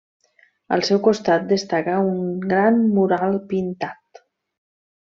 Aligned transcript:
Al 0.77 0.85
seu 0.89 1.01
costat 1.07 1.45
destaca 1.51 1.99
un 2.15 2.33
gran 2.55 2.83
mural 2.99 3.41
pintat. 3.55 4.25